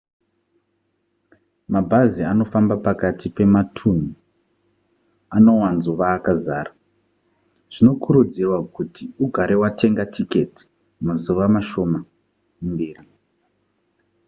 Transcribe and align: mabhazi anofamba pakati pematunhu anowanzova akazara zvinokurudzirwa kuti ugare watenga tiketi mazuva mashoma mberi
mabhazi 1.73 2.21
anofamba 2.31 2.75
pakati 2.85 3.25
pematunhu 3.35 4.09
anowanzova 5.35 6.05
akazara 6.17 6.71
zvinokurudzirwa 7.73 8.57
kuti 8.75 9.03
ugare 9.25 9.55
watenga 9.61 10.03
tiketi 10.15 10.63
mazuva 11.07 11.43
mashoma 11.55 11.99
mberi 12.71 13.05